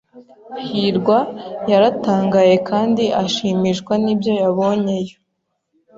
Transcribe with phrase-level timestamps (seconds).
[0.69, 1.17] hirwa
[1.69, 5.15] yaratangaye kandi ashimishwa nibyo yabonyeyo.